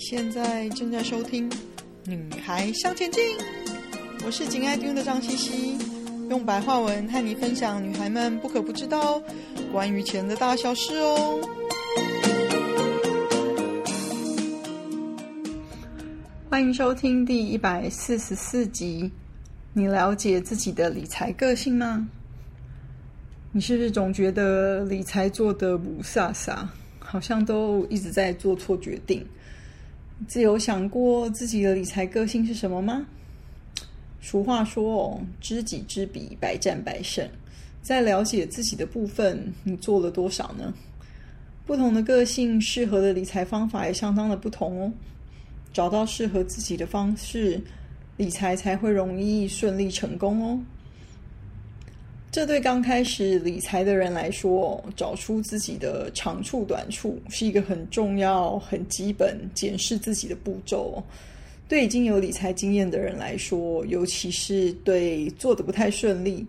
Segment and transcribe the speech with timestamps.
[0.00, 1.48] 现在正在收听
[2.06, 3.22] 《女孩向前进》，
[4.24, 5.78] 我是紧爱听的张茜茜，
[6.30, 9.22] 用白话文和你分享女孩们不可不知道
[9.70, 11.38] 关于钱的大小事哦。
[16.48, 19.12] 欢迎收听第一百四十四集。
[19.74, 22.08] 你了解自己的理财个性吗？
[23.52, 26.66] 你是不是总觉得理财做的不飒飒，
[26.98, 29.22] 好像都一直在做错决定？
[30.28, 33.06] 自有想过自己的理财个性是什么吗？
[34.20, 37.28] 俗话说哦，知己知彼，百战百胜。
[37.82, 40.72] 在了解自己的部分，你做了多少呢？
[41.66, 44.92] 不同的个性适合的理财方法也相当的不同哦。
[45.72, 47.60] 找到适合自己的方式，
[48.16, 50.60] 理财才会容易顺利成功哦。
[52.32, 61.02] 这对刚开始理财的人来说，找出自己的长处短处是一个很重要、很基本检视自己的步骤。
[61.66, 66.46] 对已经有理财经验的人来说，尤其是对做得不太顺利、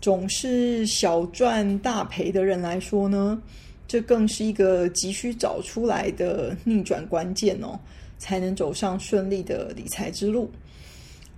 [0.00, 3.42] 总是小赚大赔的人来说呢，
[3.88, 7.76] 这更是一个急需找出来的逆转关键哦，
[8.16, 10.48] 才能走上顺利的理财之路。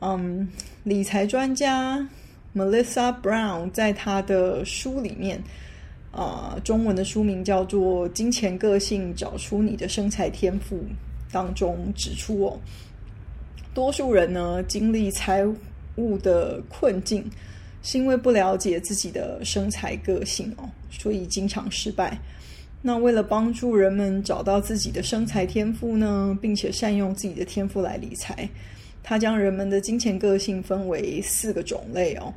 [0.00, 0.46] 嗯，
[0.84, 2.06] 理财专家。
[2.54, 5.42] Melissa Brown 在她的书里面，
[6.10, 10.76] 啊、中文的书名叫做《金钱个性：找出你的生财天赋》
[11.32, 12.58] 当中指出哦，
[13.72, 15.46] 多数人呢经历财
[15.96, 17.24] 务的困境，
[17.82, 22.18] 是因为不了解自己的生财个性哦，所以经常失败。
[22.82, 28.48] 那为了帮助人们找到自己的生财天赋呢，并且善用自己的天赋来理财。
[29.02, 32.32] 他将人们的金钱个性分为四个种类哦。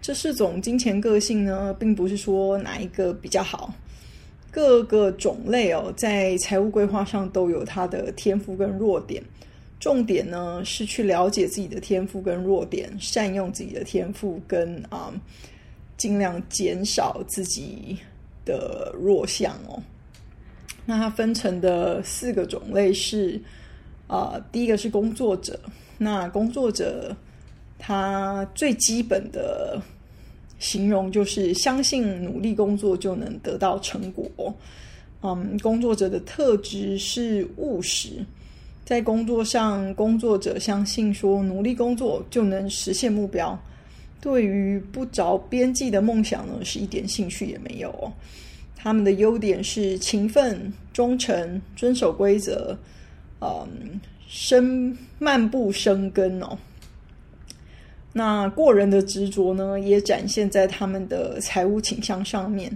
[0.00, 3.72] 这四种金钱个性呢，并不是说哪一个比较好，
[4.50, 9.22] 各个种类哦，在财务规划上都有它的天赋跟弱点。
[9.80, 15.12] 重点呢是去了解自己的天赋跟弱点，善用自己的天赋跟啊，
[15.96, 17.96] 尽量减少自己
[18.44, 19.82] 的弱项哦。
[20.86, 23.40] 那它分成的四个种类是
[24.06, 25.58] 啊，第一个是工作者。
[25.98, 27.16] 那工作者，
[27.78, 29.80] 他最基本的
[30.58, 34.54] 形容就是相信努力工作就能得到成果。
[35.22, 38.24] 嗯，工作者的特质是务实，
[38.84, 43.58] 在工作上，工作者相信说努力工作就能实现目标。
[44.20, 48.12] 对于不着边际的梦想呢，是一点兴趣也没有。
[48.74, 52.76] 他们的优点是勤奋、忠诚、遵守规则。
[53.82, 54.00] 嗯。
[54.26, 56.58] 生漫步生根哦，
[58.12, 62.74] 那过人的执着呢，也展现在他们的财务倾向上面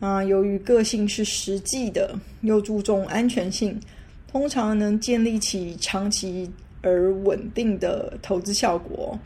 [0.00, 0.24] 啊。
[0.24, 3.78] 由于个性是实际的，又注重安全性，
[4.26, 6.50] 通常能建立起长期
[6.80, 9.18] 而稳定的投资效果。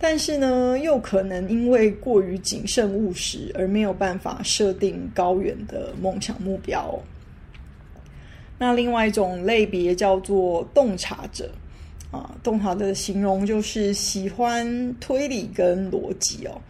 [0.00, 6.98] 但是呢，又可能因为过于谨慎务实，而没有办法设定高远的梦想目标。
[8.58, 11.50] 那另外一种类别叫做洞察者，
[12.10, 16.60] 啊，洞察的形容就是喜欢推理跟逻辑哦。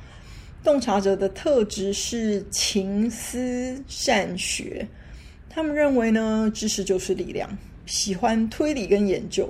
[0.63, 4.87] 洞察者的特质是勤思善学，
[5.51, 7.49] 他们认为呢，知识就是力量，
[7.85, 9.47] 喜欢推理跟研究。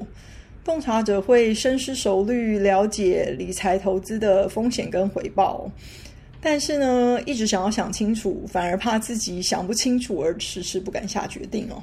[0.65, 5.71] 洞察者会深思熟虑，了解理财投资的风险跟回报，
[6.41, 11.81] 但是呢，一直想要想清楚，反而怕自己想不清楚而迟迟不敢下决定哦。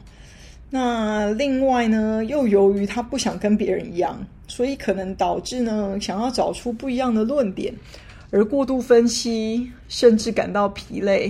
[0.73, 7.73] 那另外呢，又由于他不想跟别人一样，所以可能导致呢，想要找出不一样的论点，
[8.31, 11.29] 而过度分析，甚至感到疲累，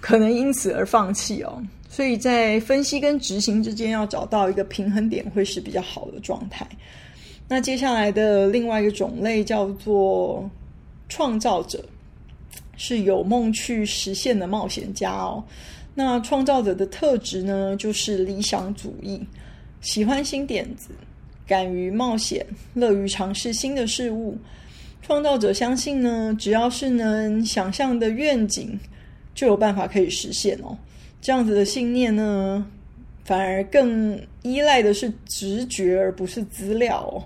[0.00, 1.62] 可能因此而放弃哦。
[1.88, 6.66] 所以在分析跟执行之间要找到一个平衡点，会是比较好的状态。
[7.46, 10.50] 那接下来的另外一个种类叫做
[11.08, 11.84] 创造者，
[12.76, 15.44] 是有梦去实现的冒险家哦。
[15.98, 19.18] 那创造者的特质呢，就是理想主义，
[19.80, 20.90] 喜欢新点子，
[21.46, 24.36] 敢于冒险，乐于尝试新的事物。
[25.00, 28.78] 创造者相信呢，只要是能想象的愿景，
[29.34, 30.76] 就有办法可以实现哦。
[31.22, 32.66] 这样子的信念呢，
[33.24, 37.24] 反而更依赖的是直觉，而不是资料哦，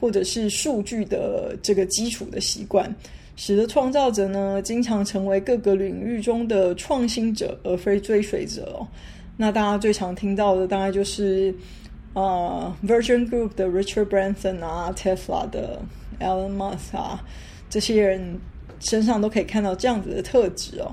[0.00, 2.90] 或者是数据的这个基础的习惯。
[3.36, 8.88] 使得创造者呢，经常成为各个领域中的创新者，而非追随者哦。
[9.36, 11.54] 那大家最常听到的，大概就是
[12.14, 15.80] 呃，Virgin Group 的 Richard Branson 啊，Tesla 的
[16.18, 17.22] Elon Musk 啊，
[17.68, 18.40] 这些人
[18.80, 20.90] 身上都可以看到这样子的特质哦。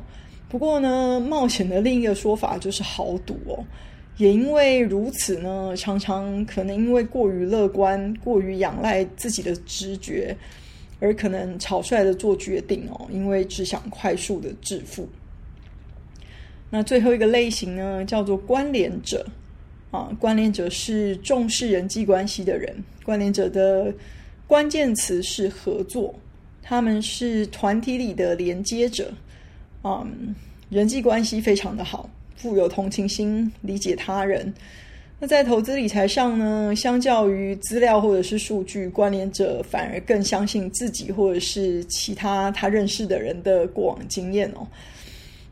[0.50, 3.64] 不过呢，冒险的另一个说法就是豪赌哦。
[4.18, 10.38] 也因为如此呢，常常可能因为过于乐观、过于仰赖自己的直觉，
[11.04, 15.06] 而可能草率的做决定哦，因为只想快速的致富。
[16.70, 19.28] 那最后一个类型呢，叫做关联者
[19.92, 22.74] 啊，关联者是重视人际关系的人，
[23.04, 23.94] 关联者的
[24.48, 26.16] 关键词是合作，
[26.62, 29.12] 他们是团体里的连接者，
[29.84, 30.34] 嗯，
[30.70, 32.10] 人际关系非常的好。
[32.38, 34.54] 富有同情心，理解他人。
[35.24, 44.68] 那在投资理财上呢，相较于资料或者是数据，关联者反而更相信自己或者是其他他认识的人的过往经验哦。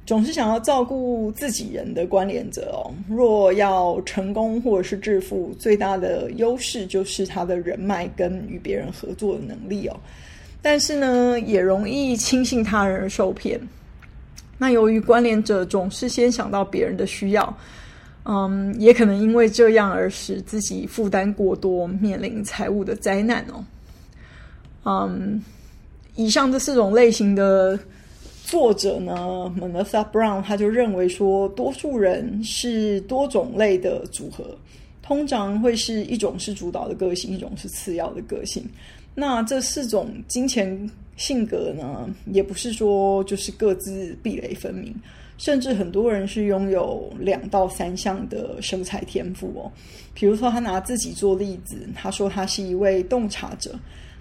[0.05, 9.95] 总是想要照顾自己人的关联者哦，若要成功或者是致富，最大的优势就是他的人脉跟与别人合作的能力哦。
[10.61, 13.57] 但是呢，也容易轻信他人受骗。
[14.57, 17.57] 那由于关联者总是先想到别人的需要，
[18.23, 23.65] 嗯，也可能因为这样而使自己负担过多，面临财务的灾难哦。
[24.83, 25.43] 嗯，
[26.15, 27.79] 以上这四种类型的
[28.43, 29.13] 作者呢
[29.59, 34.55] ，Melissa Brown 他就认为说，多数人是多种类的组合，
[35.01, 38.63] 通常会是一种是主导的个性，一种是次要的个性。
[39.15, 44.93] 那这四种金钱性格呢，也不是说就是各自壁垒分明，
[45.41, 49.71] 甚至很多人是拥有两到三项的生财天赋哦。
[50.13, 53.73] 比如说，他拿自己做例子，他说他是一位洞察者，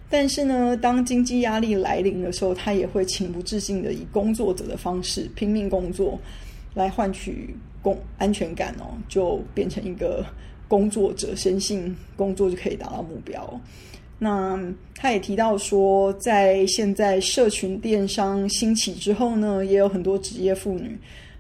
[0.08, 6.19] 但是呢，当经济压力来临的时候，他也会情不自禁的以工作者的方式拼命工作，
[6.72, 10.25] 来换取工安全感哦，就变成一个
[10.69, 13.61] 工作者，深信工作就可以达到目标。
[14.22, 14.61] 那
[14.94, 20.94] 他也提到说，在现在社群电商兴起之后呢，也有很多职业妇女，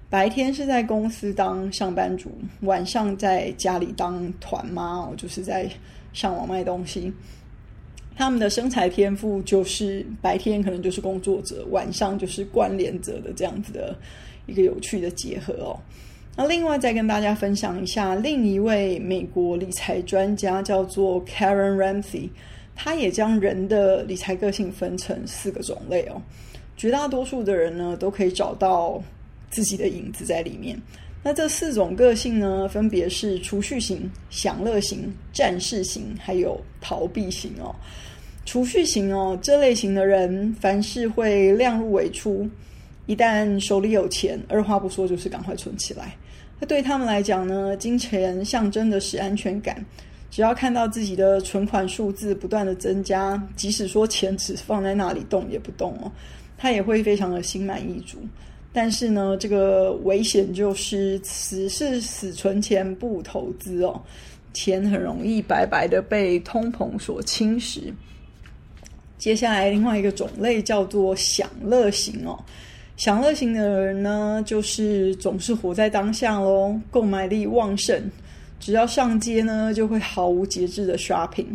[0.08, 2.30] 白天是在公司当上班族，
[2.62, 5.68] 晚上在家里当团妈哦，就是在
[6.14, 7.12] 上网卖东西。
[8.16, 13.94] 他们的身材天赋就是白天可能就是工作者，晚上就是关联者的这样子的
[14.46, 15.78] 一个有趣的结合哦。
[16.34, 22.30] 那另外再跟大家分享一下，另一位美国理财专家叫做 Karen Ramsey。
[22.82, 26.22] 他也将人的理财个性分成四个种类哦，
[26.78, 28.98] 绝大多数的人呢都可以找到
[29.50, 30.80] 自己的影子在里面。
[31.22, 37.76] 那这四种个性呢，分别是储蓄型、享乐型、战士型，还有逃避型哦。
[38.46, 42.48] 储蓄型哦，这类型的人凡事会量入为出，
[43.04, 46.16] 一旦手里有钱，二话不说就是赶快存起来。
[46.58, 49.84] 那对他们来讲呢，金钱象征的是安全感。
[50.30, 56.10] 只要看到自己的存款数字不断的增加，即使说钱只放在那里动也不动哦，
[56.56, 58.18] 他也会非常的心满意足。
[58.72, 64.00] 但是呢，这个危险就是此是死存钱不投资哦，
[64.52, 67.92] 钱很容易白白的被通膨所侵蚀。
[69.18, 72.38] 接下来另外一个种类叫做享乐型哦，
[72.96, 78.00] 享乐型的人呢，就是总是活在当下喽，购买力旺盛。
[78.60, 81.46] 只要上街呢，就会毫无节制的 shopping，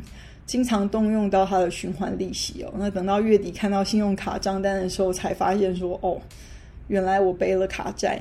[0.45, 2.73] 经常动用到他的循环利息哦。
[2.75, 6.19] 那等到月底看到信用卡账单的时候，才发现说哦，
[6.87, 8.19] 原来我背了卡债。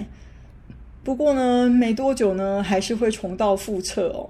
[1.03, 4.29] 不过呢，没多久呢，还是会重蹈覆辙哦。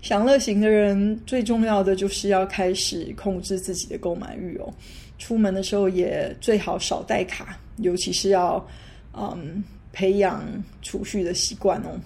[0.00, 4.72] 享乐型的人最重要的就是要开始控制自己的购买欲哦。
[5.18, 8.64] 出门的时候也最好少带卡，尤其是要
[9.12, 9.62] 嗯
[9.92, 10.44] 培养
[10.80, 11.98] 储蓄的习惯哦。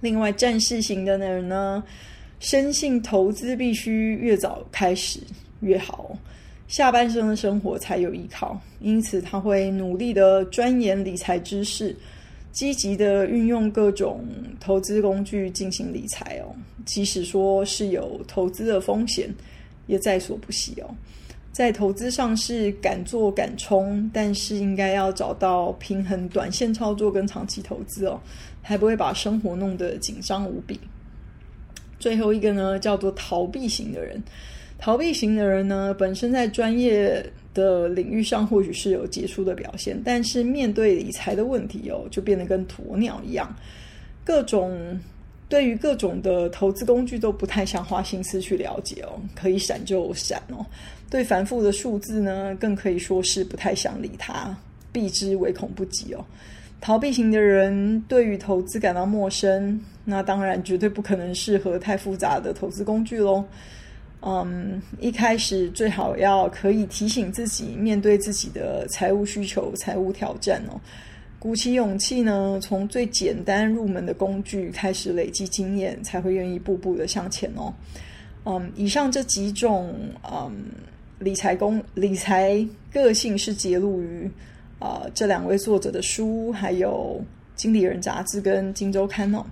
[0.00, 1.82] 另外，战士型的人呢，
[2.38, 5.20] 深信投资必须越早开始
[5.60, 6.16] 越好，
[6.68, 8.60] 下半生的生活才有依靠。
[8.80, 11.96] 因此，他会努力的钻研理财知识，
[12.52, 14.24] 积极的运用各种
[14.60, 16.54] 投资工具进行理财哦。
[16.84, 19.28] 即使说是有投资的风险，
[19.86, 20.94] 也在所不惜哦。
[21.56, 28.20] 在投资上是敢做敢冲，但是应该要找到平衡，短线操作跟长期投资哦。
[28.60, 30.78] 还不会把生活弄得紧张无比。
[31.98, 34.22] 最后一个呢，叫做逃避型的人。
[34.78, 43.56] 逃避型的人呢，本身在专业的领域上或许是有杰出的表现，但是面对理财的问题哦，就变得跟鸵鸟一样。
[44.22, 45.00] 各种
[45.48, 50.64] 对于各种的投资工具都不太想花心思去了解哦，可以闪就闪哦。
[51.08, 54.56] 对繁复的数字呢，更可以说是不太想理它，
[54.90, 56.24] 避之唯恐不及哦。
[56.80, 63.44] 逃避型的人对于投资感到陌生，那当然绝对不可能适合太复杂的投资工具喽。
[64.20, 70.80] 嗯，一开始最好要可以提醒自己面对自己的财务需求、财务挑战哦，
[71.38, 77.72] 鼓起勇气呢，从最简单入门的工具开始累积经验，才会愿意步步的向前哦。
[78.44, 79.94] 嗯，以上这几种
[80.28, 80.52] 嗯
[81.18, 84.28] 理财工理财个性是揭露于
[84.78, 87.20] 啊、呃、这两位作者的书，还有
[87.54, 89.44] 《经理人》杂志跟《金周刊》哦。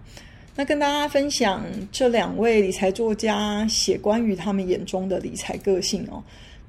[0.57, 6.23] 那跟大家分享这两位理财作家写关于他们眼中的理财个性哦，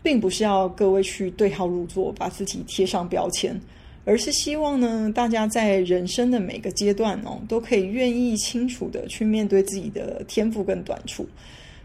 [0.03, 3.59] 并不是要各位去对号入座，把自己贴上标签。
[4.05, 11.27] 而是希望呢，大家在人生的每个阶段哦，都可以愿意清楚的去面对自己的天赋跟短处，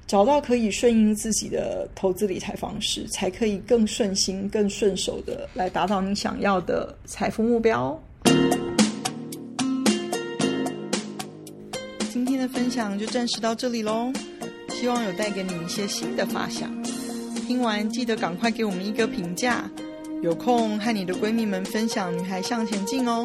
[0.06, 7.98] 找到可以顺应自己的投资理财方式，才可以更顺心、更顺手的来达到你想要的财富目标。
[12.10, 14.12] 今天的分享就暂时到这里喽，
[14.68, 16.70] 希望有带给你一些新的发想。
[17.46, 19.70] 听完记得赶快给我们一个评价。
[20.22, 23.24] 有空和你的闺蜜们分享《女孩向前进》哦。